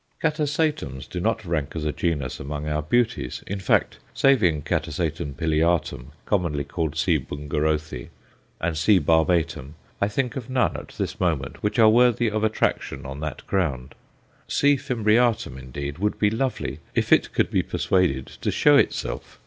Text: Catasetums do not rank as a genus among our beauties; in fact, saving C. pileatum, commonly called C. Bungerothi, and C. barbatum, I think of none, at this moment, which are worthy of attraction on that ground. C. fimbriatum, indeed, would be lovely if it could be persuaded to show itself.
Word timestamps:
Catasetums 0.19 1.05
do 1.05 1.19
not 1.19 1.45
rank 1.45 1.75
as 1.75 1.85
a 1.85 1.91
genus 1.91 2.39
among 2.39 2.67
our 2.67 2.81
beauties; 2.81 3.43
in 3.45 3.59
fact, 3.59 3.99
saving 4.15 4.63
C. 4.67 4.75
pileatum, 4.79 6.07
commonly 6.25 6.63
called 6.63 6.95
C. 6.97 7.19
Bungerothi, 7.19 8.09
and 8.59 8.75
C. 8.75 8.97
barbatum, 8.99 9.75
I 10.01 10.07
think 10.07 10.35
of 10.35 10.49
none, 10.49 10.75
at 10.75 10.95
this 10.97 11.19
moment, 11.19 11.61
which 11.61 11.77
are 11.77 11.87
worthy 11.89 12.31
of 12.31 12.43
attraction 12.43 13.05
on 13.05 13.19
that 13.19 13.45
ground. 13.45 13.93
C. 14.47 14.75
fimbriatum, 14.75 15.55
indeed, 15.59 15.99
would 15.99 16.17
be 16.17 16.31
lovely 16.31 16.79
if 16.95 17.13
it 17.13 17.31
could 17.31 17.51
be 17.51 17.61
persuaded 17.61 18.25
to 18.41 18.49
show 18.49 18.77
itself. 18.77 19.37